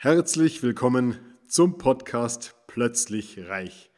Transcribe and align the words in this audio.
Herzlich 0.00 0.62
willkommen 0.62 1.18
zum 1.48 1.76
Podcast 1.76 2.54
Plötzlich 2.68 3.48
Reich. 3.48 3.90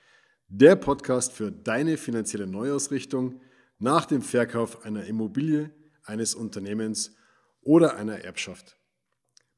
Der 0.49 0.75
Podcast 0.75 1.31
für 1.31 1.53
deine 1.53 1.99
finanzielle 1.99 2.47
Neuausrichtung 2.47 3.43
nach 3.79 4.07
dem 4.07 4.23
Verkauf 4.23 4.87
einer 4.87 5.05
Immobilie, 5.05 5.75
eines 6.03 6.35
Unternehmens 6.35 7.15
oder 7.61 7.99
einer 7.99 8.25
Erbschaft. 8.25 8.79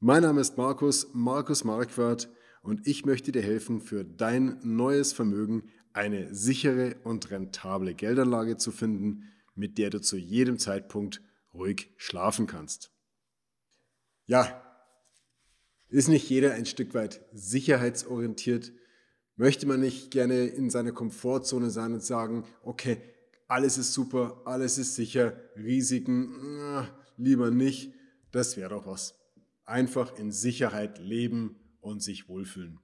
Mein 0.00 0.24
Name 0.24 0.40
ist 0.40 0.58
Markus, 0.58 1.10
Markus 1.12 1.62
Marquardt 1.62 2.28
und 2.62 2.88
ich 2.88 3.06
möchte 3.06 3.30
dir 3.30 3.42
helfen, 3.42 3.80
für 3.80 4.04
dein 4.04 4.58
neues 4.64 5.12
Vermögen 5.12 5.70
eine 5.92 6.34
sichere 6.34 6.96
und 7.04 7.30
rentable 7.30 7.94
Geldanlage 7.94 8.56
zu 8.56 8.72
finden, 8.72 9.32
mit 9.54 9.78
der 9.78 9.90
du 9.90 10.00
zu 10.00 10.16
jedem 10.16 10.58
Zeitpunkt 10.58 11.22
ruhig 11.54 11.94
schlafen 11.98 12.48
kannst. 12.48 12.90
Ja, 14.26 14.61
ist 15.92 16.08
nicht 16.08 16.28
jeder 16.28 16.54
ein 16.54 16.66
Stück 16.66 16.94
weit 16.94 17.20
sicherheitsorientiert? 17.32 18.72
Möchte 19.36 19.66
man 19.66 19.80
nicht 19.80 20.10
gerne 20.10 20.46
in 20.46 20.70
seiner 20.70 20.92
Komfortzone 20.92 21.70
sein 21.70 21.92
und 21.92 22.02
sagen, 22.02 22.44
okay, 22.62 22.98
alles 23.46 23.76
ist 23.76 23.92
super, 23.92 24.40
alles 24.46 24.78
ist 24.78 24.94
sicher, 24.94 25.36
Risiken 25.56 26.56
na, 26.56 26.88
lieber 27.18 27.50
nicht. 27.50 27.92
Das 28.30 28.56
wäre 28.56 28.70
doch 28.70 28.86
was. 28.86 29.14
Einfach 29.64 30.18
in 30.18 30.32
Sicherheit 30.32 30.98
leben 30.98 31.56
und 31.80 32.02
sich 32.02 32.28
wohlfühlen. 32.28 32.80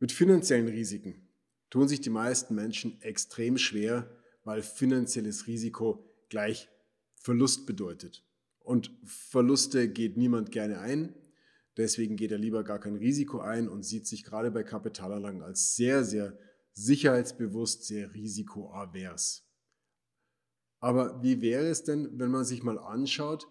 Mit 0.00 0.12
finanziellen 0.12 0.68
Risiken 0.68 1.28
tun 1.70 1.88
sich 1.88 2.02
die 2.02 2.10
meisten 2.10 2.54
Menschen 2.54 3.00
extrem 3.00 3.56
schwer, 3.56 4.14
weil 4.44 4.62
finanzielles 4.62 5.46
Risiko 5.46 6.04
gleich 6.28 6.68
Verlust 7.16 7.66
bedeutet. 7.66 8.27
Und 8.68 8.92
Verluste 9.02 9.88
geht 9.88 10.18
niemand 10.18 10.50
gerne 10.50 10.80
ein. 10.80 11.14
Deswegen 11.78 12.16
geht 12.16 12.32
er 12.32 12.36
lieber 12.36 12.64
gar 12.64 12.78
kein 12.78 12.96
Risiko 12.96 13.40
ein 13.40 13.66
und 13.66 13.82
sieht 13.82 14.06
sich 14.06 14.24
gerade 14.24 14.50
bei 14.50 14.62
Kapitalanlagen 14.62 15.40
als 15.40 15.74
sehr, 15.74 16.04
sehr 16.04 16.38
sicherheitsbewusst, 16.74 17.86
sehr 17.86 18.12
risikoavers. 18.12 19.48
Aber 20.80 21.22
wie 21.22 21.40
wäre 21.40 21.66
es 21.66 21.82
denn, 21.82 22.18
wenn 22.18 22.30
man 22.30 22.44
sich 22.44 22.62
mal 22.62 22.78
anschaut, 22.78 23.48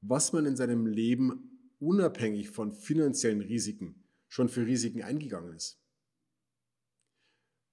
was 0.00 0.32
man 0.32 0.46
in 0.46 0.56
seinem 0.56 0.86
Leben 0.86 1.76
unabhängig 1.78 2.48
von 2.48 2.72
finanziellen 2.72 3.42
Risiken 3.42 4.02
schon 4.28 4.48
für 4.48 4.64
Risiken 4.64 5.02
eingegangen 5.02 5.54
ist? 5.54 5.78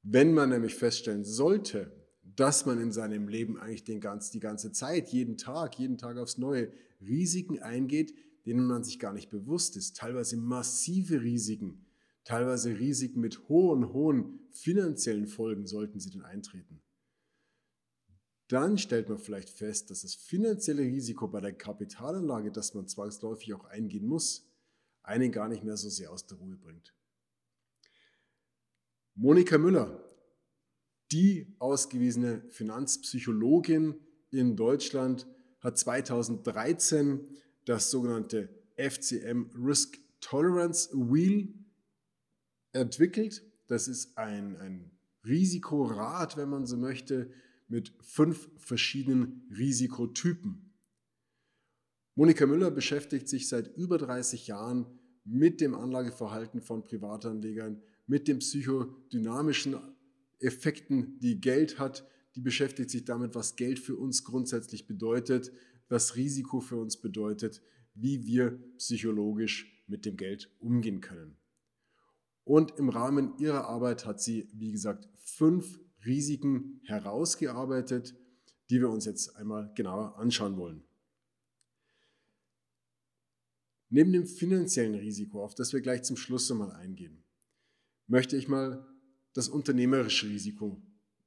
Wenn 0.03 0.33
man 0.33 0.49
nämlich 0.49 0.75
feststellen 0.75 1.23
sollte, 1.23 2.00
dass 2.35 2.65
man 2.65 2.79
in 2.79 2.91
seinem 2.91 3.27
Leben 3.27 3.57
eigentlich 3.57 3.83
den 3.83 3.99
ganz, 3.99 4.31
die 4.31 4.39
ganze 4.39 4.71
Zeit, 4.71 5.09
jeden 5.09 5.37
Tag, 5.37 5.77
jeden 5.77 5.97
Tag 5.97 6.17
aufs 6.17 6.37
Neue 6.37 6.71
Risiken 7.01 7.59
eingeht, 7.59 8.13
denen 8.45 8.65
man 8.65 8.83
sich 8.83 8.99
gar 8.99 9.13
nicht 9.13 9.29
bewusst 9.29 9.75
ist. 9.77 9.97
Teilweise 9.97 10.37
massive 10.37 11.21
Risiken, 11.21 11.85
teilweise 12.23 12.77
Risiken 12.77 13.21
mit 13.21 13.49
hohen, 13.49 13.93
hohen 13.93 14.39
finanziellen 14.51 15.27
Folgen 15.27 15.65
sollten 15.65 15.99
sie 15.99 16.09
denn 16.09 16.23
eintreten. 16.23 16.81
Dann 18.47 18.77
stellt 18.77 19.07
man 19.07 19.17
vielleicht 19.17 19.49
fest, 19.49 19.89
dass 19.89 20.01
das 20.01 20.13
finanzielle 20.13 20.81
Risiko 20.81 21.27
bei 21.27 21.39
der 21.39 21.53
Kapitalanlage, 21.53 22.51
das 22.51 22.73
man 22.73 22.87
zwangsläufig 22.87 23.53
auch 23.53 23.65
eingehen 23.65 24.05
muss, 24.05 24.45
einen 25.03 25.31
gar 25.31 25.47
nicht 25.47 25.63
mehr 25.63 25.77
so 25.77 25.89
sehr 25.89 26.11
aus 26.11 26.27
der 26.27 26.37
Ruhe 26.37 26.57
bringt. 26.57 26.93
Monika 29.15 29.57
Müller 29.57 30.10
die 31.11 31.55
ausgewiesene 31.59 32.43
Finanzpsychologin 32.49 33.95
in 34.29 34.55
Deutschland 34.55 35.27
hat 35.59 35.77
2013 35.77 37.27
das 37.65 37.91
sogenannte 37.91 38.49
FCM 38.77 39.51
Risk 39.55 39.99
Tolerance 40.21 40.89
Wheel 40.93 41.53
entwickelt. 42.71 43.43
Das 43.67 43.87
ist 43.87 44.17
ein, 44.17 44.55
ein 44.57 44.91
Risikorad, 45.25 46.37
wenn 46.37 46.49
man 46.49 46.65
so 46.65 46.77
möchte, 46.77 47.31
mit 47.67 47.93
fünf 48.01 48.49
verschiedenen 48.57 49.47
Risikotypen. 49.55 50.73
Monika 52.15 52.45
Müller 52.45 52.71
beschäftigt 52.71 53.29
sich 53.29 53.47
seit 53.47 53.75
über 53.77 53.97
30 53.97 54.47
Jahren 54.47 54.85
mit 55.23 55.61
dem 55.61 55.75
Anlageverhalten 55.75 56.61
von 56.61 56.83
Privatanlegern, 56.83 57.81
mit 58.07 58.27
dem 58.27 58.39
psychodynamischen 58.39 59.75
Effekten, 60.41 61.19
die 61.19 61.39
Geld 61.39 61.79
hat, 61.79 62.07
die 62.35 62.41
beschäftigt 62.41 62.89
sich 62.89 63.05
damit, 63.05 63.35
was 63.35 63.55
Geld 63.55 63.79
für 63.79 63.95
uns 63.95 64.23
grundsätzlich 64.23 64.87
bedeutet, 64.87 65.51
was 65.89 66.15
Risiko 66.15 66.59
für 66.59 66.77
uns 66.77 66.97
bedeutet, 66.97 67.61
wie 67.93 68.25
wir 68.25 68.57
psychologisch 68.77 69.83
mit 69.87 70.05
dem 70.05 70.17
Geld 70.17 70.49
umgehen 70.59 71.01
können. 71.01 71.37
Und 72.43 72.77
im 72.77 72.89
Rahmen 72.89 73.37
ihrer 73.37 73.67
Arbeit 73.67 74.05
hat 74.05 74.21
sie, 74.21 74.49
wie 74.53 74.71
gesagt, 74.71 75.07
fünf 75.17 75.79
Risiken 76.05 76.81
herausgearbeitet, 76.85 78.15
die 78.69 78.79
wir 78.79 78.89
uns 78.89 79.05
jetzt 79.05 79.35
einmal 79.35 79.71
genauer 79.75 80.17
anschauen 80.17 80.57
wollen. 80.57 80.83
Neben 83.89 84.13
dem 84.13 84.25
finanziellen 84.25 84.95
Risiko, 84.95 85.43
auf 85.43 85.53
das 85.53 85.73
wir 85.73 85.81
gleich 85.81 86.03
zum 86.03 86.15
Schluss 86.15 86.49
einmal 86.49 86.71
eingehen, 86.71 87.25
möchte 88.07 88.37
ich 88.37 88.47
mal 88.47 88.87
das 89.33 89.49
unternehmerische 89.49 90.27
Risiko 90.27 90.81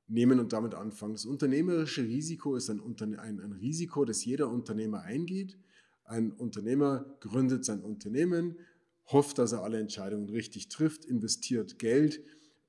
nehmen 0.06 0.38
und 0.40 0.52
damit 0.52 0.74
anfangen. 0.74 1.14
Das 1.14 1.24
unternehmerische 1.24 2.02
Risiko 2.02 2.56
ist 2.56 2.68
ein, 2.70 2.80
ein, 2.80 3.40
ein 3.40 3.52
Risiko, 3.52 4.04
das 4.04 4.24
jeder 4.24 4.50
Unternehmer 4.50 5.02
eingeht. 5.02 5.58
Ein 6.04 6.32
Unternehmer 6.32 7.16
gründet 7.20 7.64
sein 7.64 7.80
Unternehmen, 7.80 8.58
hofft, 9.06 9.38
dass 9.38 9.52
er 9.52 9.62
alle 9.62 9.78
Entscheidungen 9.78 10.28
richtig 10.28 10.68
trifft, 10.68 11.04
investiert 11.06 11.78
Geld, 11.78 12.22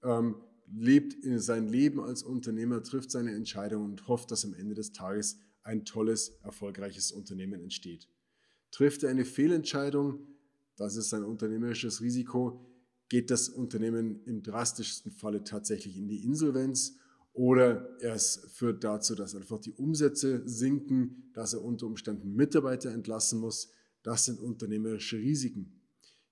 ähm, 0.03 0.35
lebt 0.73 1.13
in 1.13 1.39
sein 1.39 1.67
Leben 1.67 1.99
als 1.99 2.23
Unternehmer, 2.23 2.81
trifft 2.81 3.11
seine 3.11 3.33
Entscheidungen 3.33 3.91
und 3.91 4.07
hofft, 4.07 4.31
dass 4.31 4.45
am 4.45 4.53
Ende 4.53 4.73
des 4.73 4.93
Tages 4.93 5.39
ein 5.63 5.83
tolles, 5.83 6.39
erfolgreiches 6.43 7.11
Unternehmen 7.11 7.61
entsteht. 7.61 8.07
Trifft 8.71 9.03
er 9.03 9.09
eine 9.09 9.25
Fehlentscheidung, 9.25 10.19
das 10.77 10.95
ist 10.95 11.09
sein 11.09 11.23
unternehmerisches 11.23 12.01
Risiko, 12.01 12.65
geht 13.09 13.29
das 13.31 13.49
Unternehmen 13.49 14.23
im 14.25 14.41
drastischsten 14.43 15.11
Falle 15.11 15.43
tatsächlich 15.43 15.97
in 15.97 16.07
die 16.07 16.23
Insolvenz 16.23 16.97
oder 17.35 17.97
es 17.99 18.47
führt 18.53 18.83
dazu, 18.85 19.13
dass 19.13 19.35
einfach 19.35 19.59
die 19.59 19.73
Umsätze 19.73 20.41
sinken, 20.47 21.31
dass 21.33 21.53
er 21.53 21.63
unter 21.63 21.85
Umständen 21.85 22.33
Mitarbeiter 22.33 22.91
entlassen 22.91 23.39
muss. 23.39 23.71
Das 24.03 24.23
sind 24.23 24.39
unternehmerische 24.39 25.17
Risiken. 25.17 25.81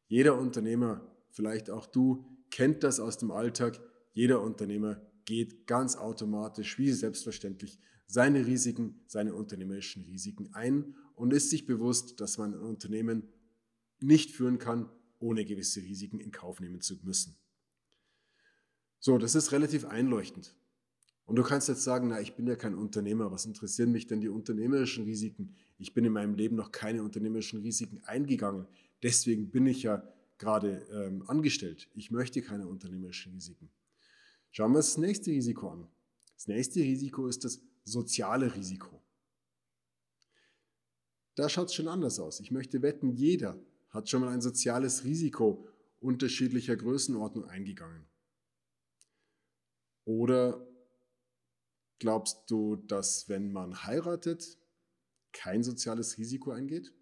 Jeder 0.08 0.40
Unternehmer, 0.40 1.06
vielleicht 1.32 1.70
auch 1.70 1.88
du, 1.88 2.26
kennt 2.52 2.84
das 2.84 3.02
aus 3.02 3.18
dem 3.18 3.32
Alltag. 3.32 3.82
Jeder 4.14 4.42
Unternehmer 4.42 5.02
geht 5.26 5.68
ganz 5.68 5.98
automatisch, 5.98 6.78
wie 6.80 6.92
selbstverständlich, 6.92 7.80
seine 8.08 8.46
Risiken, 8.46 9.02
seine 9.08 9.34
unternehmerischen 9.34 10.04
Risiken 10.04 10.54
ein 10.54 10.96
und 11.16 11.34
ist 11.34 11.50
sich 11.50 11.66
bewusst, 11.66 12.22
dass 12.22 12.38
man 12.38 12.54
ein 12.54 12.62
Unternehmen 12.62 13.28
nicht 14.00 14.32
führen 14.32 14.58
kann, 14.58 14.90
ohne 15.24 15.46
gewisse 15.46 15.82
Risiken 15.82 16.20
in 16.20 16.32
Kauf 16.32 16.60
nehmen 16.60 16.82
zu 16.82 17.00
müssen. 17.04 17.36
So, 19.00 19.18
das 19.18 19.36
ist 19.36 19.52
relativ 19.52 19.86
einleuchtend. 19.86 20.56
Und 21.26 21.38
du 21.38 21.44
kannst 21.44 21.70
jetzt 21.70 21.84
sagen, 21.84 22.10
na, 22.10 22.20
ich 22.20 22.36
bin 22.36 22.48
ja 22.48 22.56
kein 22.56 22.76
Unternehmer, 22.76 23.32
was 23.32 23.46
interessieren 23.46 23.92
mich 23.92 24.08
denn 24.08 24.20
die 24.20 24.28
unternehmerischen 24.28 25.06
Risiken? 25.06 25.56
Ich 25.78 25.94
bin 25.94 26.04
in 26.06 26.12
meinem 26.12 26.36
Leben 26.36 26.56
noch 26.56 26.72
keine 26.72 27.02
unternehmerischen 27.02 27.62
Risiken 27.62 28.04
eingegangen. 28.04 28.68
Deswegen 29.02 29.50
bin 29.50 29.66
ich 29.66 29.84
ja 29.84 30.04
gerade 30.38 30.86
ähm, 30.92 31.24
angestellt. 31.28 31.90
Ich 31.94 32.12
möchte 32.12 32.42
keine 32.42 32.68
unternehmerischen 32.68 33.34
Risiken. 33.34 33.70
Schauen 34.52 34.72
wir 34.72 34.78
uns 34.78 34.90
das 34.90 34.98
nächste 34.98 35.32
Risiko 35.32 35.70
an. 35.70 35.88
Das 36.36 36.48
nächste 36.48 36.82
Risiko 36.82 37.28
ist 37.28 37.46
das 37.46 37.62
soziale 37.86 38.54
Risiko. 38.54 39.02
Da 41.36 41.50
schaut 41.50 41.68
es 41.68 41.74
schon 41.74 41.88
anders 41.88 42.20
aus. 42.20 42.40
Ich 42.42 42.52
möchte 42.52 42.82
wetten, 42.82 43.12
jeder 43.12 43.58
hat 43.94 44.10
schon 44.10 44.22
mal 44.22 44.34
ein 44.34 44.42
soziales 44.42 45.04
Risiko 45.04 45.68
unterschiedlicher 46.00 46.76
Größenordnung 46.76 47.46
eingegangen? 47.46 48.06
Oder 50.04 50.68
glaubst 52.00 52.50
du, 52.50 52.76
dass 52.76 53.30
wenn 53.30 53.54
man 53.54 53.86
heiratet, 53.86 54.58
kein 55.32 55.64
soziales 55.64 56.18
Risiko 56.18 56.52
eingeht? 56.52 56.94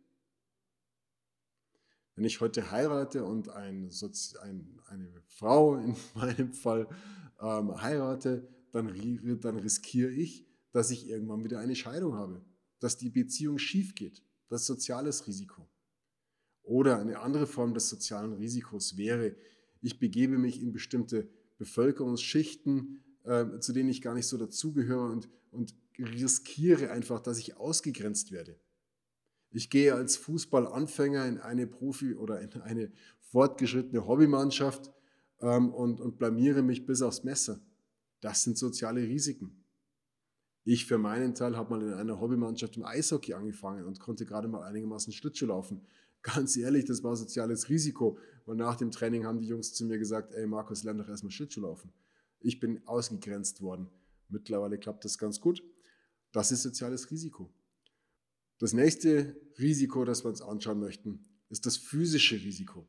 Wenn 2.16 2.26
ich 2.26 2.42
heute 2.42 2.72
heirate 2.72 3.24
und 3.24 3.50
ein 3.50 3.90
ein, 4.42 4.82
eine 4.86 5.24
Frau 5.28 5.78
in 5.78 5.96
meinem 6.14 6.54
Fall 6.54 6.88
ähm, 7.40 7.82
heirate, 7.82 8.48
dann, 8.74 9.40
dann 9.40 9.58
riskiere 9.58 10.12
ich, 10.12 10.46
dass 10.72 10.92
ich 10.92 11.08
irgendwann 11.08 11.44
wieder 11.44 11.60
eine 11.60 11.76
Scheidung 11.76 12.16
habe, 12.16 12.46
dass 12.80 12.98
die 12.98 13.10
Beziehung 13.10 13.58
schief 13.58 13.96
geht. 13.96 14.24
Das 14.50 14.66
soziales 14.66 15.26
Risiko. 15.26 15.71
Oder 16.64 17.00
eine 17.00 17.20
andere 17.20 17.48
Form 17.48 17.74
des 17.74 17.90
sozialen 17.90 18.34
Risikos 18.34 18.98
wäre, 18.98 19.36
ich 19.82 20.00
begebe 20.00 20.38
mich 20.38 20.62
in 20.62 20.72
bestimmte 20.72 21.28
Bevölkerungsschichten, 21.58 23.04
äh, 23.24 23.60
zu 23.60 23.74
denen 23.74 23.90
ich 23.90 24.02
gar 24.02 24.14
nicht 24.14 24.28
so 24.28 24.38
dazugehöre 24.38 25.12
und, 25.12 25.30
und 25.52 25.76
riskiere 25.98 26.92
einfach, 26.92 27.20
dass 27.20 27.40
ich 27.40 27.58
ausgegrenzt 27.58 28.32
werde. 28.32 28.60
Ich 29.52 29.70
gehe 29.70 29.94
als 29.94 30.18
Fußballanfänger 30.18 31.26
in 31.28 31.40
eine 31.40 31.68
Profi- 31.68 32.16
oder 32.16 32.40
in 32.40 32.54
eine 32.62 32.92
fortgeschrittene 33.20 34.08
Hobbymannschaft 34.08 34.92
ähm, 35.42 35.74
und, 35.74 36.00
und 36.00 36.18
blamiere 36.18 36.62
mich 36.62 36.86
bis 36.86 37.02
aufs 37.02 37.24
Messer. 37.24 37.60
Das 38.22 38.44
sind 38.44 38.58
soziale 38.58 39.02
Risiken. 39.02 39.64
Ich 40.64 40.86
für 40.86 41.00
meinen 41.00 41.34
Teil 41.34 41.58
habe 41.58 41.72
mal 41.72 41.82
in 41.82 41.94
einer 41.94 42.20
Hobbymannschaft 42.20 42.78
im 42.78 42.86
Eishockey 42.86 43.34
angefangen 43.34 43.86
und 43.86 44.00
konnte 44.00 44.26
gerade 44.26 44.48
mal 44.48 44.64
einigermaßen 44.64 45.12
Schlittschuh 45.12 45.48
laufen. 45.48 45.82
Ganz 46.24 46.56
ehrlich, 46.58 46.86
das 46.86 47.04
war 47.04 47.16
soziales 47.16 47.70
Risiko. 47.70 48.18
Und 48.46 48.58
nach 48.58 48.76
dem 48.76 48.92
Training 48.92 49.26
haben 49.26 49.40
die 49.40 49.48
Jungs 49.48 49.74
zu 49.74 49.86
mir 49.86 49.98
gesagt, 49.98 50.34
ey 50.34 50.46
Markus, 50.46 50.84
lern 50.84 50.98
doch 50.98 51.08
erstmal 51.08 51.32
Schlittschuh 51.32 51.62
laufen. 51.62 51.92
Ich 52.40 52.60
bin 52.60 52.86
ausgegrenzt 52.88 53.62
worden. 53.62 53.90
Mittlerweile 54.30 54.78
klappt 54.78 55.06
das 55.06 55.18
ganz 55.18 55.40
gut. 55.40 55.64
Das 56.32 56.52
ist 56.52 56.64
soziales 56.64 57.12
Risiko. 57.12 57.54
Das 58.60 58.74
nächste 58.74 59.36
Risiko, 59.60 60.06
das 60.06 60.24
wir 60.24 60.30
uns 60.30 60.42
anschauen 60.42 60.80
möchten, 60.80 61.26
ist 61.50 61.66
das 61.66 61.78
physische 61.78 62.36
Risiko. 62.36 62.88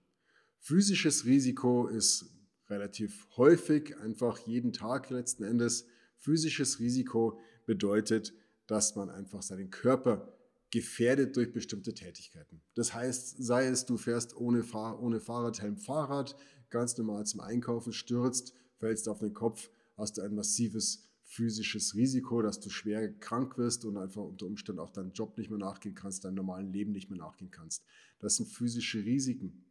Physisches 0.58 1.24
Risiko 1.24 1.88
ist 1.88 2.26
relativ 2.68 3.26
häufig, 3.36 3.96
einfach 3.98 4.38
jeden 4.46 4.72
Tag 4.72 5.10
letzten 5.10 5.44
Endes. 5.44 5.86
Physisches 6.18 6.78
Risiko 6.78 7.40
bedeutet, 7.66 8.32
dass 8.66 8.94
man 8.94 9.10
einfach 9.10 9.42
seinen 9.42 9.70
Körper 9.70 10.32
gefährdet 10.72 11.36
durch 11.36 11.52
bestimmte 11.52 11.94
Tätigkeiten. 11.94 12.62
Das 12.74 12.94
heißt, 12.94 13.44
sei 13.44 13.66
es, 13.66 13.84
du 13.84 13.98
fährst 13.98 14.34
ohne, 14.34 14.64
Fahr 14.64 15.00
ohne 15.00 15.20
Fahrradhelm 15.20 15.76
Fahrrad, 15.76 16.34
ganz 16.70 16.96
normal 16.96 17.26
zum 17.26 17.40
Einkaufen, 17.40 17.92
stürzt, 17.92 18.54
fällst 18.78 19.06
auf 19.08 19.20
den 19.20 19.34
Kopf, 19.34 19.70
hast 19.96 20.16
du 20.16 20.22
ein 20.22 20.34
massives 20.34 21.08
physisches 21.24 21.94
Risiko, 21.94 22.42
dass 22.42 22.58
du 22.58 22.70
schwer 22.70 23.12
krank 23.20 23.58
wirst 23.58 23.84
und 23.84 23.96
einfach 23.98 24.22
unter 24.22 24.46
Umständen 24.46 24.80
auch 24.80 24.90
deinen 24.90 25.12
Job 25.12 25.36
nicht 25.38 25.50
mehr 25.50 25.58
nachgehen 25.58 25.94
kannst, 25.94 26.24
deinem 26.24 26.36
normalen 26.36 26.72
Leben 26.72 26.92
nicht 26.92 27.10
mehr 27.10 27.18
nachgehen 27.18 27.50
kannst. 27.50 27.84
Das 28.18 28.36
sind 28.36 28.48
physische 28.48 29.04
Risiken. 29.04 29.64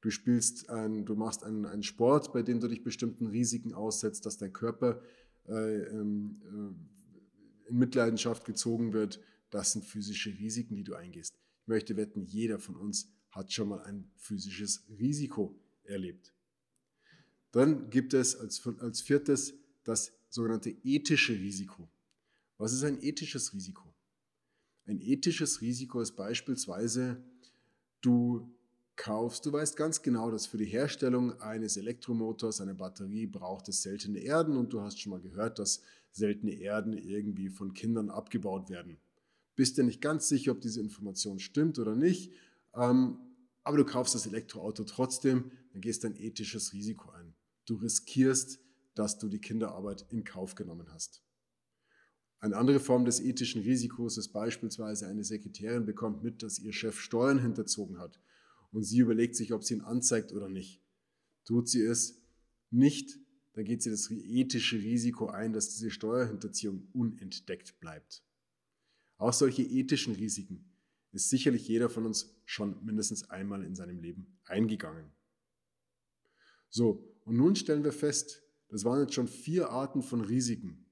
Du 0.00 0.10
spielst, 0.10 0.70
ein, 0.70 1.04
du 1.04 1.14
machst 1.16 1.44
einen, 1.44 1.66
einen 1.66 1.82
Sport, 1.82 2.32
bei 2.32 2.42
dem 2.42 2.60
du 2.60 2.68
dich 2.68 2.82
bestimmten 2.82 3.26
Risiken 3.26 3.74
aussetzt, 3.74 4.24
dass 4.24 4.38
dein 4.38 4.54
Körper 4.54 5.02
äh, 5.48 5.82
ähm, 5.84 6.40
äh, 6.44 7.68
in 7.70 7.78
Mitleidenschaft 7.78 8.46
gezogen 8.46 8.94
wird, 8.94 9.20
das 9.50 9.72
sind 9.72 9.84
physische 9.84 10.30
Risiken, 10.30 10.76
die 10.76 10.84
du 10.84 10.94
eingehst. 10.94 11.34
Ich 11.62 11.68
möchte 11.68 11.96
wetten, 11.96 12.22
jeder 12.22 12.58
von 12.58 12.76
uns 12.76 13.12
hat 13.30 13.52
schon 13.52 13.68
mal 13.68 13.82
ein 13.82 14.10
physisches 14.16 14.84
Risiko 14.88 15.60
erlebt. 15.84 16.32
Dann 17.52 17.90
gibt 17.90 18.14
es 18.14 18.36
als, 18.36 18.64
als 18.80 19.00
viertes 19.00 19.54
das 19.84 20.12
sogenannte 20.28 20.70
ethische 20.70 21.32
Risiko. 21.32 21.90
Was 22.58 22.72
ist 22.72 22.84
ein 22.84 23.02
ethisches 23.02 23.52
Risiko? 23.52 23.94
Ein 24.86 25.00
ethisches 25.00 25.60
Risiko 25.60 26.00
ist 26.00 26.16
beispielsweise, 26.16 27.22
du 28.00 28.54
kaufst, 28.96 29.46
du 29.46 29.52
weißt 29.52 29.76
ganz 29.76 30.02
genau, 30.02 30.30
dass 30.30 30.46
für 30.46 30.58
die 30.58 30.66
Herstellung 30.66 31.40
eines 31.40 31.76
Elektromotors, 31.76 32.60
einer 32.60 32.74
Batterie, 32.74 33.26
braucht 33.26 33.68
es 33.68 33.82
seltene 33.82 34.18
Erden 34.20 34.56
und 34.56 34.72
du 34.72 34.80
hast 34.80 35.00
schon 35.00 35.10
mal 35.10 35.20
gehört, 35.20 35.58
dass 35.58 35.82
seltene 36.12 36.52
Erden 36.52 36.92
irgendwie 36.92 37.48
von 37.48 37.72
Kindern 37.72 38.10
abgebaut 38.10 38.68
werden 38.68 39.00
bist 39.60 39.76
dir 39.76 39.82
nicht 39.82 40.00
ganz 40.00 40.26
sicher, 40.26 40.52
ob 40.52 40.62
diese 40.62 40.80
Information 40.80 41.38
stimmt 41.38 41.78
oder 41.78 41.94
nicht, 41.94 42.32
ähm, 42.74 43.18
aber 43.62 43.76
du 43.76 43.84
kaufst 43.84 44.14
das 44.14 44.24
Elektroauto 44.24 44.84
trotzdem, 44.84 45.50
dann 45.72 45.82
gehst 45.82 46.02
du 46.02 46.06
ein 46.06 46.16
ethisches 46.16 46.72
Risiko 46.72 47.10
ein. 47.10 47.34
Du 47.66 47.74
riskierst, 47.74 48.58
dass 48.94 49.18
du 49.18 49.28
die 49.28 49.38
Kinderarbeit 49.38 50.06
in 50.08 50.24
Kauf 50.24 50.54
genommen 50.54 50.90
hast. 50.90 51.22
Eine 52.38 52.56
andere 52.56 52.80
Form 52.80 53.04
des 53.04 53.20
ethischen 53.20 53.60
Risikos 53.60 54.16
ist 54.16 54.32
beispielsweise 54.32 55.06
eine 55.08 55.24
Sekretärin 55.24 55.84
bekommt 55.84 56.22
mit, 56.22 56.42
dass 56.42 56.58
ihr 56.58 56.72
Chef 56.72 56.98
Steuern 56.98 57.38
hinterzogen 57.38 57.98
hat 57.98 58.18
und 58.72 58.84
sie 58.84 59.00
überlegt 59.00 59.36
sich, 59.36 59.52
ob 59.52 59.62
sie 59.62 59.74
ihn 59.74 59.82
anzeigt 59.82 60.32
oder 60.32 60.48
nicht. 60.48 60.80
Tut 61.44 61.68
sie 61.68 61.82
es 61.82 62.22
nicht, 62.70 63.18
dann 63.52 63.66
geht 63.66 63.82
sie 63.82 63.90
das 63.90 64.10
ethische 64.10 64.76
Risiko 64.76 65.26
ein, 65.26 65.52
dass 65.52 65.68
diese 65.68 65.90
Steuerhinterziehung 65.90 66.88
unentdeckt 66.94 67.78
bleibt. 67.78 68.22
Auch 69.20 69.34
solche 69.34 69.62
ethischen 69.62 70.14
Risiken 70.14 70.64
ist 71.12 71.28
sicherlich 71.28 71.68
jeder 71.68 71.90
von 71.90 72.06
uns 72.06 72.34
schon 72.46 72.82
mindestens 72.82 73.28
einmal 73.28 73.62
in 73.64 73.74
seinem 73.74 74.00
Leben 74.00 74.38
eingegangen. 74.46 75.12
So, 76.70 77.06
und 77.26 77.36
nun 77.36 77.54
stellen 77.54 77.84
wir 77.84 77.92
fest, 77.92 78.42
das 78.68 78.86
waren 78.86 79.00
jetzt 79.00 79.12
schon 79.12 79.28
vier 79.28 79.68
Arten 79.68 80.00
von 80.00 80.22
Risiken. 80.22 80.86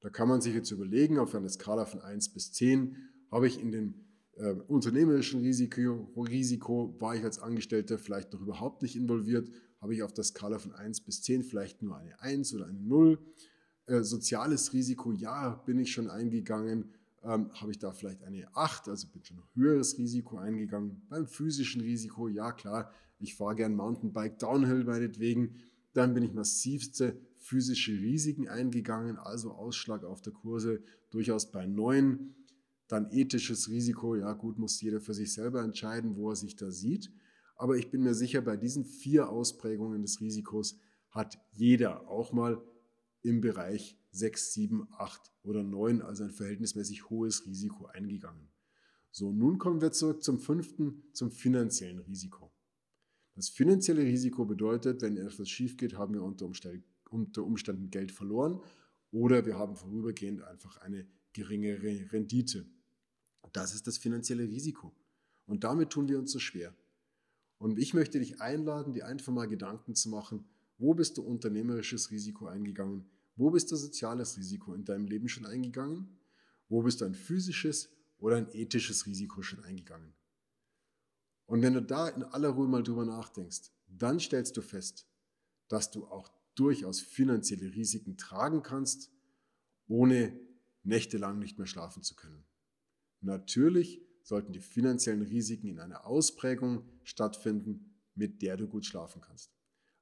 Da 0.00 0.10
kann 0.10 0.28
man 0.28 0.42
sich 0.42 0.54
jetzt 0.54 0.70
überlegen, 0.70 1.18
auf 1.18 1.34
einer 1.34 1.48
Skala 1.48 1.86
von 1.86 2.02
1 2.02 2.34
bis 2.34 2.52
10, 2.52 2.96
habe 3.30 3.46
ich 3.46 3.58
in 3.58 3.72
dem 3.72 3.94
äh, 4.34 4.52
unternehmerischen 4.68 5.40
Risiko, 5.40 6.12
Risiko, 6.16 6.94
war 7.00 7.16
ich 7.16 7.24
als 7.24 7.38
Angestellter 7.38 7.96
vielleicht 7.96 8.34
noch 8.34 8.42
überhaupt 8.42 8.82
nicht 8.82 8.94
involviert, 8.94 9.48
habe 9.80 9.94
ich 9.94 10.02
auf 10.02 10.12
der 10.12 10.24
Skala 10.24 10.58
von 10.58 10.74
1 10.74 11.00
bis 11.00 11.22
10 11.22 11.44
vielleicht 11.44 11.80
nur 11.80 11.96
eine 11.96 12.20
1 12.20 12.52
oder 12.54 12.66
eine 12.66 12.78
0. 12.78 13.18
Äh, 13.86 14.02
soziales 14.02 14.74
Risiko, 14.74 15.12
ja, 15.12 15.54
bin 15.64 15.78
ich 15.78 15.92
schon 15.92 16.10
eingegangen 16.10 16.92
ähm, 17.22 17.50
habe 17.52 17.70
ich 17.70 17.78
da 17.78 17.92
vielleicht 17.92 18.22
eine 18.22 18.48
8, 18.56 18.88
also 18.88 19.08
bin 19.08 19.24
schon 19.24 19.38
ein 19.38 19.44
höheres 19.54 19.98
Risiko 19.98 20.38
eingegangen. 20.38 21.02
Beim 21.08 21.26
physischen 21.26 21.80
Risiko, 21.82 22.28
ja 22.28 22.52
klar, 22.52 22.90
ich 23.18 23.34
fahre 23.34 23.56
gern 23.56 23.74
Mountainbike 23.74 24.38
Downhill 24.38 24.84
meinetwegen. 24.84 25.56
Dann 25.92 26.14
bin 26.14 26.22
ich 26.22 26.32
massivste 26.32 27.20
physische 27.36 27.92
Risiken 27.92 28.48
eingegangen, 28.48 29.16
also 29.16 29.52
Ausschlag 29.52 30.04
auf 30.04 30.22
der 30.22 30.32
Kurse 30.32 30.82
durchaus 31.10 31.50
bei 31.50 31.66
9. 31.66 32.34
Dann 32.88 33.10
ethisches 33.10 33.68
Risiko, 33.68 34.16
ja 34.16 34.32
gut, 34.32 34.58
muss 34.58 34.80
jeder 34.80 35.00
für 35.00 35.14
sich 35.14 35.32
selber 35.32 35.62
entscheiden, 35.62 36.16
wo 36.16 36.30
er 36.30 36.36
sich 36.36 36.56
da 36.56 36.70
sieht. 36.70 37.10
Aber 37.56 37.76
ich 37.76 37.90
bin 37.90 38.02
mir 38.02 38.14
sicher, 38.14 38.40
bei 38.40 38.56
diesen 38.56 38.84
vier 38.84 39.28
Ausprägungen 39.28 40.00
des 40.00 40.20
Risikos 40.20 40.78
hat 41.10 41.38
jeder 41.52 42.08
auch 42.08 42.32
mal 42.32 42.62
im 43.22 43.40
Bereich 43.40 43.99
6, 44.12 44.52
7, 44.54 44.88
8 44.92 45.32
oder 45.42 45.62
9, 45.62 46.02
also 46.02 46.24
ein 46.24 46.30
verhältnismäßig 46.30 47.10
hohes 47.10 47.46
Risiko 47.46 47.86
eingegangen. 47.86 48.48
So, 49.10 49.32
nun 49.32 49.58
kommen 49.58 49.80
wir 49.80 49.92
zurück 49.92 50.22
zum 50.22 50.38
fünften, 50.38 51.02
zum 51.12 51.30
finanziellen 51.30 51.98
Risiko. 52.00 52.52
Das 53.34 53.48
finanzielle 53.48 54.02
Risiko 54.02 54.44
bedeutet, 54.44 55.02
wenn 55.02 55.16
etwas 55.16 55.48
schief 55.48 55.76
geht, 55.76 55.96
haben 55.96 56.14
wir 56.14 56.22
unter 56.22 57.44
Umständen 57.44 57.90
Geld 57.90 58.12
verloren 58.12 58.60
oder 59.12 59.46
wir 59.46 59.58
haben 59.58 59.76
vorübergehend 59.76 60.42
einfach 60.42 60.76
eine 60.78 61.06
geringere 61.32 62.12
Rendite. 62.12 62.66
Das 63.52 63.74
ist 63.74 63.86
das 63.86 63.98
finanzielle 63.98 64.44
Risiko. 64.44 64.94
Und 65.46 65.64
damit 65.64 65.90
tun 65.90 66.08
wir 66.08 66.18
uns 66.18 66.30
so 66.30 66.38
schwer. 66.38 66.74
Und 67.58 67.78
ich 67.78 67.94
möchte 67.94 68.18
dich 68.18 68.40
einladen, 68.40 68.92
dir 68.92 69.06
einfach 69.06 69.32
mal 69.32 69.48
Gedanken 69.48 69.94
zu 69.94 70.08
machen, 70.08 70.44
wo 70.78 70.94
bist 70.94 71.18
du 71.18 71.22
unternehmerisches 71.22 72.10
Risiko 72.10 72.46
eingegangen? 72.46 73.10
Wo 73.36 73.50
bist 73.50 73.70
du 73.70 73.76
soziales 73.76 74.36
Risiko 74.36 74.74
in 74.74 74.84
deinem 74.84 75.06
Leben 75.06 75.28
schon 75.28 75.46
eingegangen? 75.46 76.18
Wo 76.68 76.82
bist 76.82 77.00
du 77.00 77.04
ein 77.04 77.14
physisches 77.14 77.90
oder 78.18 78.36
ein 78.36 78.48
ethisches 78.52 79.06
Risiko 79.06 79.42
schon 79.42 79.64
eingegangen? 79.64 80.14
Und 81.46 81.62
wenn 81.62 81.74
du 81.74 81.82
da 81.82 82.08
in 82.08 82.22
aller 82.22 82.50
Ruhe 82.50 82.68
mal 82.68 82.82
drüber 82.82 83.04
nachdenkst, 83.04 83.72
dann 83.88 84.20
stellst 84.20 84.56
du 84.56 84.62
fest, 84.62 85.06
dass 85.68 85.90
du 85.90 86.06
auch 86.06 86.30
durchaus 86.54 87.00
finanzielle 87.00 87.74
Risiken 87.74 88.16
tragen 88.16 88.62
kannst, 88.62 89.10
ohne 89.88 90.38
nächtelang 90.82 91.38
nicht 91.38 91.58
mehr 91.58 91.66
schlafen 91.66 92.02
zu 92.02 92.14
können. 92.14 92.44
Natürlich 93.20 94.00
sollten 94.22 94.52
die 94.52 94.60
finanziellen 94.60 95.22
Risiken 95.22 95.66
in 95.66 95.80
einer 95.80 96.06
Ausprägung 96.06 96.84
stattfinden, 97.02 97.96
mit 98.14 98.42
der 98.42 98.56
du 98.56 98.68
gut 98.68 98.86
schlafen 98.86 99.20
kannst. 99.20 99.50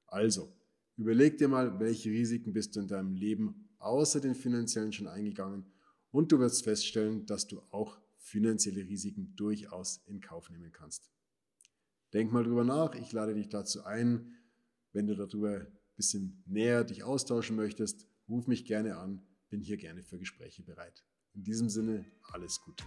Also, 0.05 0.53
Überleg 0.99 1.37
dir 1.37 1.47
mal, 1.47 1.79
welche 1.79 2.09
Risiken 2.09 2.51
bist 2.51 2.75
du 2.75 2.81
in 2.81 2.89
deinem 2.89 3.13
Leben 3.13 3.69
außer 3.77 4.19
den 4.19 4.35
finanziellen 4.35 4.91
schon 4.91 5.07
eingegangen 5.07 5.63
und 6.11 6.29
du 6.29 6.39
wirst 6.39 6.65
feststellen, 6.65 7.25
dass 7.25 7.47
du 7.47 7.61
auch 7.71 7.97
finanzielle 8.17 8.81
Risiken 8.81 9.33
durchaus 9.37 10.01
in 10.07 10.19
Kauf 10.19 10.49
nehmen 10.49 10.73
kannst. 10.73 11.09
Denk 12.11 12.33
mal 12.33 12.43
drüber 12.43 12.65
nach, 12.65 12.95
ich 12.95 13.13
lade 13.13 13.33
dich 13.33 13.47
dazu 13.47 13.85
ein, 13.85 14.33
wenn 14.91 15.07
du 15.07 15.15
darüber 15.15 15.61
ein 15.61 15.67
bisschen 15.95 16.43
näher 16.45 16.83
dich 16.83 17.01
austauschen 17.01 17.55
möchtest, 17.55 18.05
ruf 18.27 18.47
mich 18.47 18.65
gerne 18.65 18.97
an, 18.97 19.21
bin 19.47 19.61
hier 19.61 19.77
gerne 19.77 20.03
für 20.03 20.19
Gespräche 20.19 20.63
bereit. 20.63 21.05
In 21.33 21.45
diesem 21.45 21.69
Sinne, 21.69 22.03
alles 22.23 22.59
Gute. 22.59 22.83